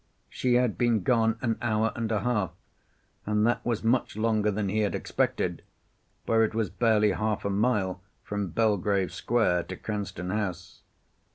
She 0.31 0.55
had 0.55 0.79
been 0.79 1.03
gone 1.03 1.37
an 1.41 1.59
hour 1.61 1.91
and 1.95 2.11
a 2.11 2.21
half, 2.21 2.49
and 3.27 3.45
that 3.45 3.63
was 3.63 3.83
much 3.83 4.17
longer 4.17 4.49
than 4.49 4.67
he 4.67 4.79
had 4.79 4.95
expected, 4.95 5.61
for 6.25 6.43
it 6.43 6.55
was 6.55 6.71
barely 6.71 7.11
half 7.11 7.45
a 7.45 7.51
mile 7.51 8.01
from 8.23 8.47
Belgrave 8.47 9.13
Square 9.13 9.65
to 9.65 9.75
Cranston 9.75 10.31
House. 10.31 10.81